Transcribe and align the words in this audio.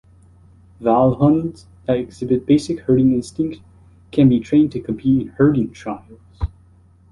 Vallhunds 0.81 1.65
that 1.85 1.97
exhibit 1.99 2.47
basic 2.47 2.79
herding 2.79 3.11
instincts 3.13 3.59
can 4.11 4.29
be 4.29 4.39
trained 4.39 4.71
to 4.71 4.79
compete 4.79 5.21
in 5.21 5.27
herding 5.33 5.71
trials. 5.71 6.17